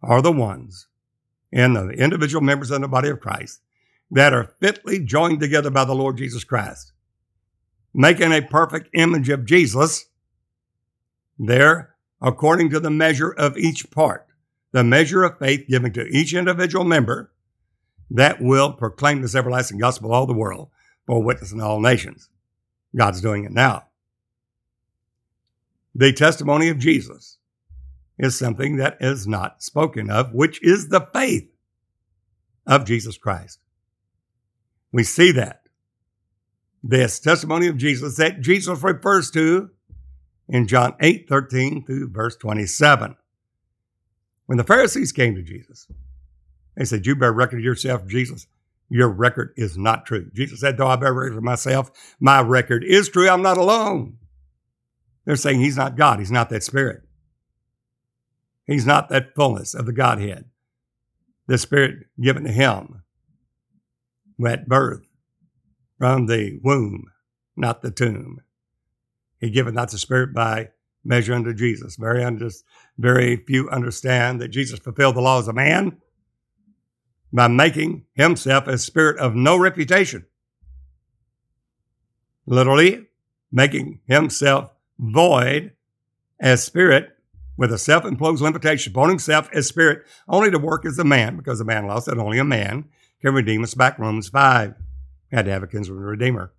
[0.00, 0.86] are the ones
[1.54, 3.60] in the individual members of the body of Christ
[4.10, 6.92] that are fitly joined together by the Lord Jesus Christ
[7.94, 10.06] making a perfect image of Jesus
[11.38, 14.26] there according to the measure of each part,
[14.72, 17.30] the measure of faith given to each individual member
[18.10, 20.68] that will proclaim this everlasting gospel all the world
[21.06, 22.28] for witness in all nations.
[22.96, 23.84] God's doing it now.
[25.94, 27.38] The testimony of Jesus
[28.18, 31.50] is something that is not spoken of, which is the faith
[32.66, 33.58] of Jesus Christ.
[34.92, 35.62] We see that
[36.82, 39.70] this testimony of Jesus that Jesus refers to
[40.48, 43.16] in John 8 13 through verse 27.
[44.46, 45.88] When the Pharisees came to Jesus,
[46.76, 48.46] they said, You bear record of yourself, Jesus.
[48.90, 50.30] Your record is not true.
[50.34, 53.28] Jesus said, Though I bear record of myself, my record is true.
[53.28, 54.18] I'm not alone.
[55.24, 56.18] They're saying he's not God.
[56.18, 57.02] He's not that spirit.
[58.66, 60.46] He's not that fullness of the Godhead,
[61.46, 63.02] the spirit given to him
[64.46, 65.06] at birth
[65.98, 67.06] from the womb,
[67.56, 68.40] not the tomb.
[69.38, 70.70] He giveth not the Spirit by
[71.04, 71.96] measure unto Jesus.
[71.96, 72.48] Very, under,
[72.98, 75.98] very few understand that Jesus fulfilled the law as a man
[77.32, 80.24] by making himself a spirit of no reputation.
[82.46, 83.06] Literally,
[83.52, 85.72] making himself void
[86.40, 87.13] as spirit
[87.56, 91.36] with a self imposed limitation upon himself as spirit only to work as a man,
[91.36, 92.86] because the man law said only a man
[93.20, 93.98] can redeem us back.
[93.98, 94.74] Romans 5
[95.32, 96.52] had to have a kinsman redeemer.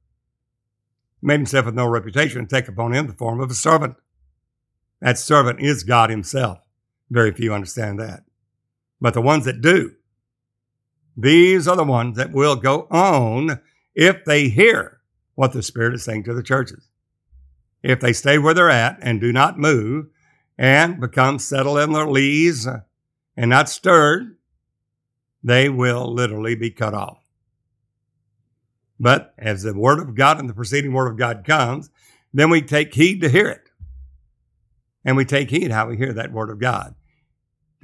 [1.21, 3.95] Made himself with no reputation and take upon him the form of a servant.
[5.01, 6.60] That servant is God himself.
[7.10, 8.23] Very few understand that.
[8.99, 9.93] But the ones that do,
[11.17, 13.60] these are the ones that will go on
[13.93, 14.99] if they hear
[15.36, 16.89] what the Spirit is saying to the churches.
[17.84, 20.08] If they stay where they're at and do not move
[20.57, 22.67] and become settled in their lees
[23.35, 24.37] and not stirred,
[25.43, 27.19] they will literally be cut off.
[28.99, 31.89] But as the Word of God and the preceding Word of God comes,
[32.33, 33.69] then we take heed to hear it.
[35.03, 36.95] And we take heed how we hear that Word of God.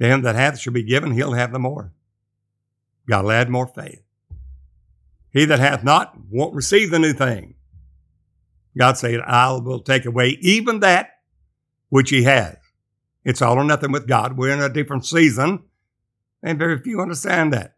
[0.00, 1.92] To him that hath shall be given, he'll have the more.
[3.08, 4.02] God will add more faith.
[5.30, 7.54] He that hath not won't receive the new thing.
[8.76, 11.10] God said, I will take away even that
[11.88, 12.56] which he has.
[13.24, 14.36] It's all or nothing with God.
[14.36, 15.64] We're in a different season,
[16.42, 17.74] and very few understand that.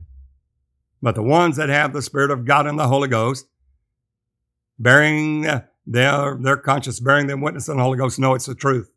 [1.03, 3.47] But the ones that have the Spirit of God and the Holy Ghost,
[4.79, 5.43] bearing
[5.87, 8.91] their, their conscience, bearing them witness in the Holy Ghost, know it's the truth.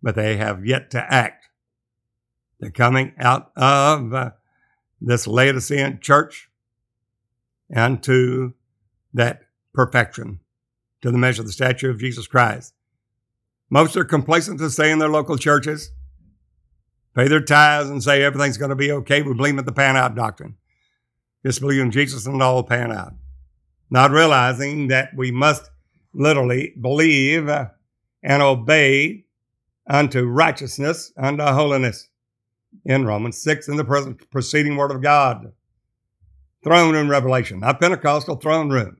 [0.00, 1.46] But they have yet to act.
[2.60, 4.30] They're coming out of uh,
[5.00, 6.48] this Laodicean church
[7.68, 8.54] and to
[9.14, 9.42] that
[9.74, 10.40] perfection,
[11.02, 12.74] to the measure of the stature of Jesus Christ.
[13.70, 15.90] Most are complacent to stay in their local churches,
[17.14, 19.22] pay their tithes, and say everything's going to be okay.
[19.22, 20.56] We believe in the pan out doctrine.
[21.44, 23.12] Just believe in Jesus and all will pan out.
[23.90, 25.70] Not realizing that we must
[26.12, 27.66] literally believe uh,
[28.22, 29.24] and obey
[29.88, 32.08] unto righteousness, unto holiness.
[32.84, 35.52] In Romans 6, in the present preceding word of God.
[36.62, 38.98] Throne room revelation, not Pentecostal throne room.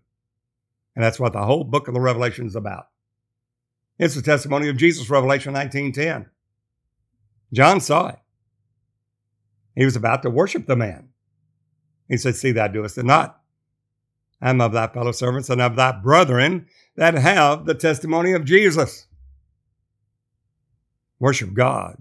[0.94, 2.86] And that's what the whole book of the Revelation is about.
[3.98, 6.26] It's the testimony of Jesus, Revelation 19:10.
[7.52, 8.18] John saw it.
[9.74, 11.08] He was about to worship the man.
[12.08, 13.40] He said, See, thou doest it not.
[14.40, 18.44] I am of thy fellow servants and of thy brethren that have the testimony of
[18.44, 19.06] Jesus.
[21.18, 22.00] Worship God,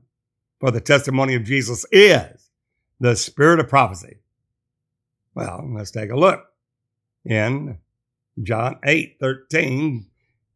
[0.60, 2.50] for the testimony of Jesus is
[3.00, 4.18] the spirit of prophecy.
[5.34, 6.46] Well, let's take a look.
[7.26, 7.80] In
[8.42, 10.06] John 8 13,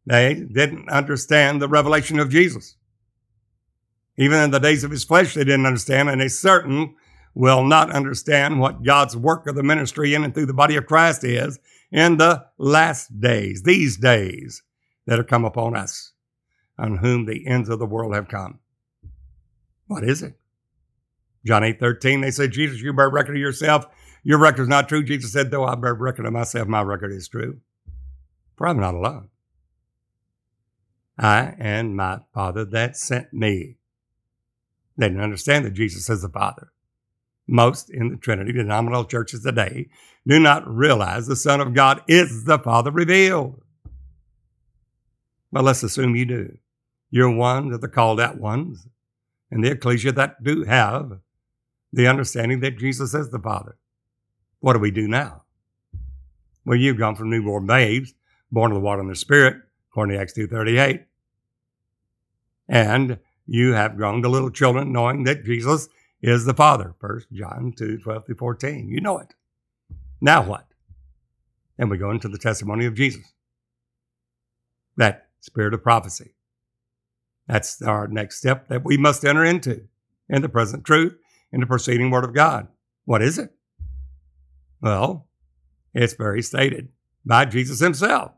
[0.06, 2.76] they didn't understand the revelation of Jesus.
[4.18, 6.96] Even in the days of his flesh, they didn't understand, and they certain
[7.34, 10.86] will not understand what God's work of the ministry in and through the body of
[10.86, 11.60] Christ is
[11.92, 14.64] in the last days, these days
[15.06, 16.14] that have come upon us,
[16.78, 18.60] on whom the ends of the world have come.
[19.88, 20.36] What is it?
[21.46, 23.88] John 8 13, they said, Jesus, you bear record of yourself.
[24.24, 25.04] Your record is not true.
[25.04, 27.60] Jesus said, though I bear record of myself, my record is true.
[28.56, 29.31] For I'm not alone.
[31.22, 33.78] I and my Father that sent me.
[34.98, 36.72] They didn't understand that Jesus is the Father.
[37.48, 39.90] Most in the Trinity denominational churches today
[40.28, 43.62] do not realize the Son of God is the Father revealed.
[45.52, 46.58] Well, let's assume you do.
[47.10, 48.88] You're one of the called out ones
[49.52, 51.20] and the ecclesia that do have
[51.94, 53.78] the understanding that Jesus is the Father.
[54.60, 55.44] What do we do now?
[56.66, 58.14] Well, you've gone from newborn babes,
[58.52, 59.58] born of the water and the Spirit,
[59.92, 61.04] according to Acts 2.38,
[62.72, 65.90] and you have grown to little children knowing that Jesus
[66.22, 66.96] is the Father.
[66.98, 68.88] First John 2, 12 through 14.
[68.88, 69.36] You know it.
[70.22, 70.66] Now what?
[71.78, 73.34] And we go into the testimony of Jesus.
[74.96, 76.34] That spirit of prophecy.
[77.48, 79.88] That's our next step that we must enter into
[80.30, 81.18] in the present truth,
[81.52, 82.70] in the preceding word of God.
[83.04, 83.52] What is it?
[84.82, 85.28] Well,
[85.94, 86.90] it's very stated
[87.26, 88.32] by Jesus himself.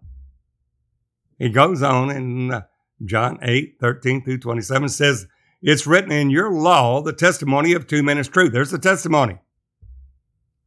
[1.38, 2.62] He goes on in uh,
[3.06, 5.28] John 8, 13 through 27 says,
[5.62, 8.50] It's written in your law, the testimony of two men is true.
[8.50, 9.40] There's the testimony.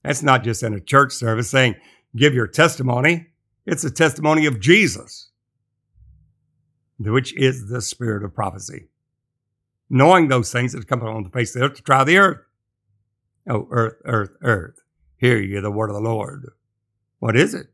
[0.02, 1.76] That's not just in a church service saying,
[2.14, 3.28] Give your testimony.
[3.64, 5.30] It's a testimony of Jesus,
[6.98, 8.88] which is the spirit of prophecy.
[9.90, 12.38] Knowing those things that come on the face of the earth to try the earth.
[13.48, 14.80] Oh, earth, earth, earth.
[15.16, 16.50] Hear ye the word of the Lord.
[17.18, 17.68] What is it?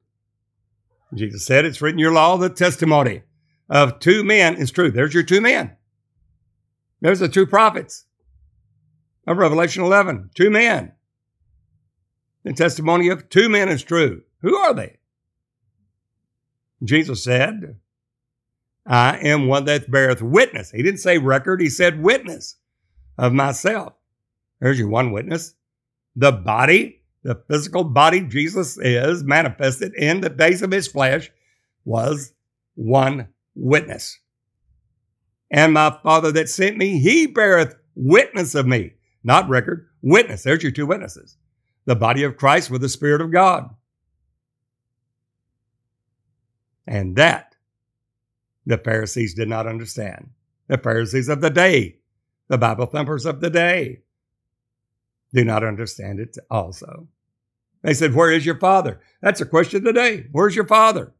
[1.14, 3.22] Jesus said, It's written in your law, the testimony
[3.68, 4.90] of two men is true.
[4.90, 5.76] There's your two men.
[7.00, 8.06] There's the two prophets
[9.26, 10.30] of Revelation 11.
[10.34, 10.92] Two men.
[12.44, 14.22] The testimony of two men is true.
[14.40, 14.98] Who are they?
[16.82, 17.76] Jesus said,
[18.86, 20.72] I am one that beareth witness.
[20.72, 22.56] He didn't say record, he said witness
[23.16, 23.94] of myself.
[24.60, 25.54] There's your one witness.
[26.16, 31.30] The body, the physical body Jesus is manifested in the days of his flesh,
[31.84, 32.32] was
[32.74, 34.18] one witness.
[35.50, 38.94] And my Father that sent me, he beareth witness of me.
[39.22, 40.42] Not record, witness.
[40.42, 41.36] There's your two witnesses.
[41.84, 43.70] The body of Christ with the Spirit of God.
[46.86, 47.54] And that
[48.66, 50.30] the Pharisees did not understand.
[50.68, 51.98] The Pharisees of the day,
[52.48, 54.00] the Bible thumpers of the day,
[55.34, 57.08] do not understand it also.
[57.82, 59.00] They said, Where is your father?
[59.20, 60.26] That's a question today.
[60.30, 61.12] Where's your father?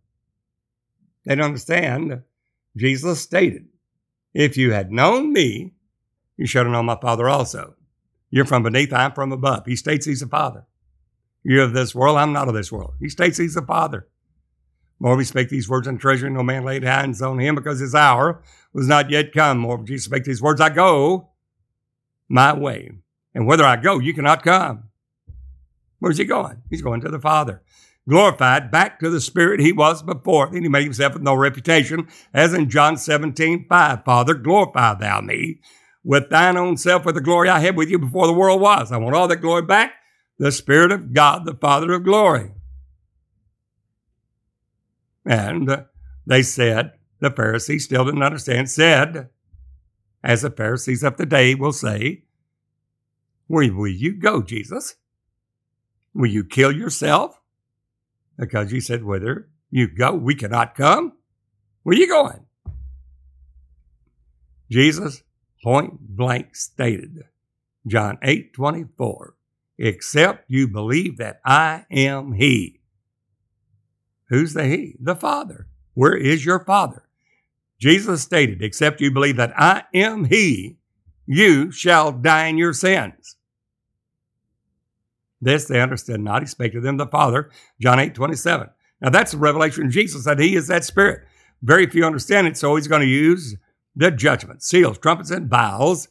[1.25, 2.23] They don't understand.
[2.77, 3.67] Jesus stated,
[4.35, 5.75] If you had known me,
[6.37, 7.75] you should have known my father also.
[8.31, 9.67] You're from beneath, I'm from above.
[9.67, 10.65] He states he's a father.
[11.45, 12.95] You're of this world, I'm not of this world.
[12.99, 14.09] He states he's a father.
[14.99, 17.95] More we spake these words in treasury, no man laid hands on him because his
[17.95, 18.41] hour
[18.73, 19.59] was not yet come.
[19.59, 21.31] More Jesus spake these words, I go
[22.29, 22.93] my way.
[23.35, 24.85] And whither I go, you cannot come.
[25.99, 26.63] Where's he going?
[26.71, 27.63] He's going to the Father.
[28.09, 30.51] Glorified back to the Spirit he was before.
[30.51, 34.05] Then he made himself with no reputation, as in John 17, 5.
[34.05, 35.61] Father, glorify thou me
[36.05, 38.91] with thine own self with the glory I had with you before the world was.
[38.91, 39.95] I want all that glory back.
[40.39, 42.51] The Spirit of God, the Father of glory.
[45.25, 45.85] And
[46.27, 49.29] they said, the Pharisees still didn't understand, said,
[50.25, 52.25] as the Pharisees of the day will say,
[53.47, 54.97] Where will you go, Jesus?
[56.15, 57.41] Will you kill yourself?
[58.39, 61.15] Because you said, Whither you go, we cannot come.
[61.83, 62.45] Where are you going?
[64.71, 65.23] Jesus
[65.63, 67.25] point blank stated,
[67.87, 69.35] John 8 24,
[69.79, 72.81] except you believe that I am He.
[74.29, 74.97] Who's the He?
[75.01, 75.67] The Father.
[75.95, 77.03] Where is your Father?
[77.79, 80.79] Jesus stated, Except you believe that I am He,
[81.27, 83.37] you shall die in your sins.
[85.43, 86.41] This they understood not.
[86.41, 88.71] He spake to them the Father, John 8 27.
[89.01, 91.27] Now that's the revelation of Jesus that He is that Spirit.
[91.61, 93.57] Very few understand it, so He's going to use
[93.95, 96.09] the judgment, seals, trumpets, and vials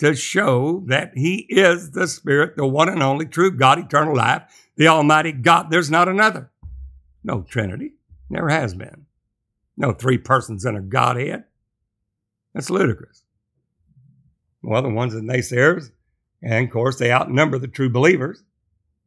[0.00, 4.42] to show that He is the Spirit, the one and only true God, eternal life,
[4.76, 5.70] the Almighty God.
[5.70, 6.50] There's not another.
[7.22, 7.94] No Trinity.
[8.28, 9.06] Never has been.
[9.76, 11.44] No three persons in a Godhead.
[12.54, 13.22] That's ludicrous.
[14.62, 15.92] Well, the ones that naysayers,
[16.42, 18.42] and of course, they outnumber the true believers.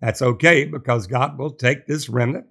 [0.02, 2.48] That's okay because God will take this remnant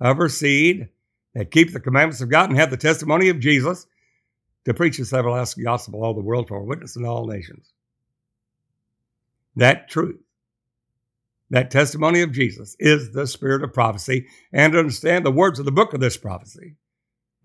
[0.00, 0.88] of her seed
[1.34, 3.86] that keep the commandments of God and have the testimony of Jesus
[4.64, 7.72] to preach this everlasting gospel all the world for a witness in all nations.
[9.56, 10.20] That truth
[11.50, 14.26] that testimony of Jesus is the spirit of prophecy.
[14.52, 16.74] And to understand the words of the book of this prophecy,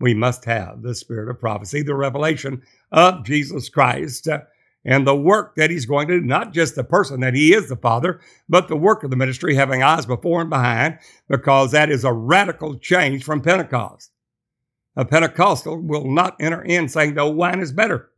[0.00, 4.40] we must have the spirit of prophecy, the revelation of Jesus Christ, uh,
[4.84, 7.68] and the work that he's going to do, not just the person that he is
[7.68, 11.90] the Father, but the work of the ministry, having eyes before and behind, because that
[11.90, 14.10] is a radical change from Pentecost.
[14.96, 18.10] A Pentecostal will not enter in saying the wine is better.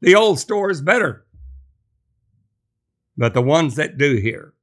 [0.00, 1.24] The old store is better.
[3.16, 4.54] But the ones that do here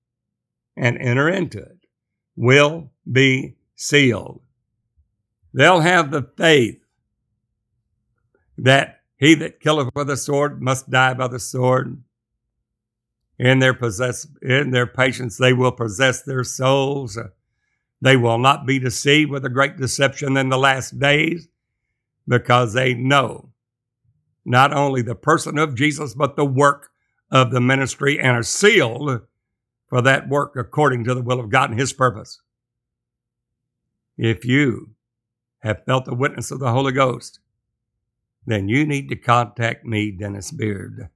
[0.75, 1.85] and enter into it
[2.35, 4.41] will be sealed.
[5.53, 6.83] They'll have the faith
[8.57, 12.01] that he that killeth with the sword must die by the sword.
[13.37, 17.19] In their possess in their patience they will possess their souls.
[18.01, 21.47] They will not be deceived with a great deception in the last days
[22.27, 23.51] because they know
[24.43, 26.89] not only the person of Jesus, but the work
[27.29, 29.21] of the ministry and are sealed
[29.85, 32.41] for that work according to the will of God and His purpose.
[34.17, 34.95] If you
[35.59, 37.39] have felt the witness of the Holy Ghost,
[38.45, 41.09] then you need to contact me, Dennis Beard.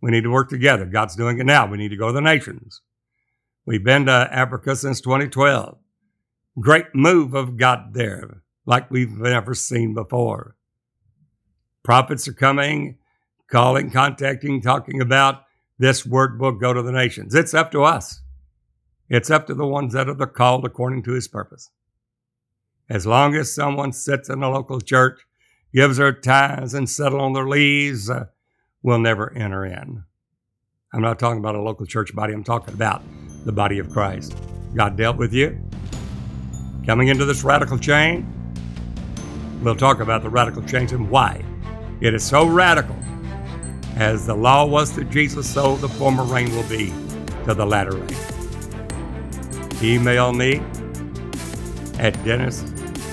[0.00, 0.84] We need to work together.
[0.84, 1.66] God's doing it now.
[1.66, 2.80] We need to go to the nations.
[3.66, 5.76] We've been to Africa since 2012.
[6.60, 10.56] Great move of God there, like we've never seen before.
[11.84, 12.98] Prophets are coming,
[13.50, 15.42] calling, contacting, talking about
[15.78, 17.34] this word will go to the nations.
[17.34, 18.20] It's up to us.
[19.08, 21.70] It's up to the ones that are called according to his purpose.
[22.90, 25.20] As long as someone sits in a local church,
[25.72, 28.26] gives their tithes and settle on their leaves, uh,
[28.82, 30.04] will never enter in.
[30.92, 32.32] I'm not talking about a local church body.
[32.32, 33.02] I'm talking about
[33.44, 34.36] the body of Christ.
[34.74, 35.58] God dealt with you.
[36.86, 38.24] Coming into this radical change,
[39.62, 41.44] we'll talk about the radical change and why
[42.00, 42.96] it is so radical
[43.96, 46.92] as the law was to Jesus, so the former rain will be
[47.44, 48.16] to the latter rain.
[49.82, 50.62] Email me
[51.98, 52.62] at dennis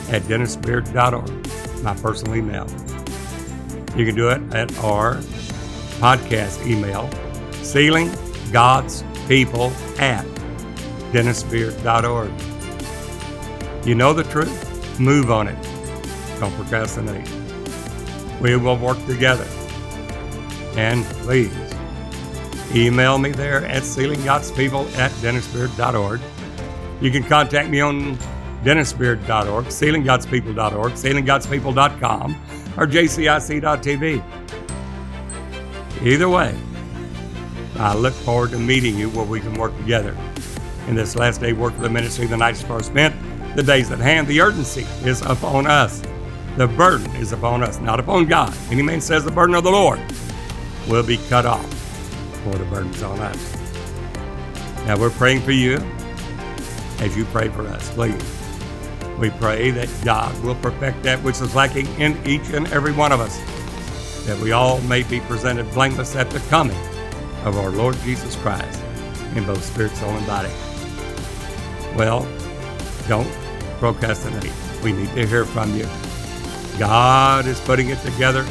[0.09, 1.44] at dennisbeard.org.
[1.85, 2.67] my personal email.
[3.95, 5.15] You can do it at our
[6.01, 7.09] podcast email,
[7.63, 8.11] sealing
[8.51, 10.25] God's people at
[11.13, 12.31] dennisbeard.org.
[13.87, 14.99] You know the truth?
[14.99, 15.57] Move on it.
[16.39, 17.29] Don't procrastinate.
[18.41, 19.47] We will work together.
[20.75, 21.53] And please
[22.73, 26.19] email me there at sealinggodspeople at dennisbeard.org.
[26.99, 28.17] You can contact me on
[28.65, 32.35] dennisbeard.org, sealinggodspeople.org, sealinggodspeople.com,
[32.77, 34.23] or jcic.tv.
[36.03, 36.57] Either way,
[37.77, 40.17] I look forward to meeting you where we can work together.
[40.87, 43.15] In this last day work of the ministry, the night is far spent,
[43.55, 46.01] the days at hand, the urgency is upon us.
[46.57, 48.55] The burden is upon us, not upon God.
[48.69, 49.99] Any man says the burden of the Lord
[50.87, 51.65] will be cut off,
[52.43, 53.55] for the burden's on us.
[54.85, 55.77] Now we're praying for you
[56.99, 58.44] as you pray for us, please.
[59.19, 63.11] We pray that God will perfect that which is lacking in each and every one
[63.11, 63.39] of us,
[64.25, 66.77] that we all may be presented blameless at the coming
[67.45, 68.81] of our Lord Jesus Christ
[69.35, 70.51] in both spirit, soul, and body.
[71.95, 72.27] Well,
[73.07, 73.31] don't
[73.79, 74.51] procrastinate.
[74.83, 75.87] We need to hear from you.
[76.77, 78.43] God is putting it together,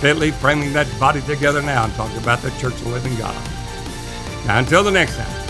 [0.00, 1.82] fitly framing that body together now.
[1.82, 3.36] I'm talking about the church of living God.
[4.46, 5.46] Now, until the next time,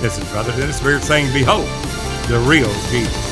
[0.00, 1.66] this is Brother Dennis Beard saying, Behold,
[2.28, 3.29] the real Jesus.